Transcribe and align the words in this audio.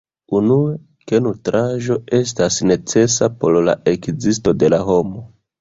Unue, 0.37 0.71
ke 1.11 1.19
nutraĵo 1.25 1.97
estas 2.21 2.59
necesa 2.71 3.31
por 3.45 3.61
la 3.69 3.79
ekzisto 3.95 4.59
de 4.65 4.73
la 4.77 4.85
homo. 4.93 5.27